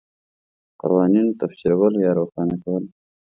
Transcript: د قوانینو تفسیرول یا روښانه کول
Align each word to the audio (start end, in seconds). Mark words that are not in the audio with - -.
د 0.03 0.03
قوانینو 0.81 1.37
تفسیرول 1.41 1.93
یا 2.05 2.11
روښانه 2.19 2.55
کول 2.63 2.83